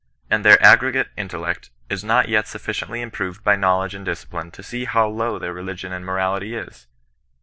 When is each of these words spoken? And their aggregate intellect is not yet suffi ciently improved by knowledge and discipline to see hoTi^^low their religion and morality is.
And 0.31 0.43
their 0.43 0.59
aggregate 0.65 1.09
intellect 1.15 1.69
is 1.87 2.03
not 2.03 2.27
yet 2.27 2.45
suffi 2.45 2.73
ciently 2.73 3.03
improved 3.03 3.43
by 3.43 3.55
knowledge 3.55 3.93
and 3.93 4.03
discipline 4.03 4.49
to 4.49 4.63
see 4.63 4.87
hoTi^^low 4.87 5.39
their 5.39 5.53
religion 5.53 5.91
and 5.93 6.03
morality 6.03 6.55
is. 6.55 6.87